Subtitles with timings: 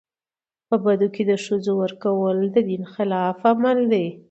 [0.67, 4.05] په بدو کي د ښځو ورکول د دین خلاف عمل دی.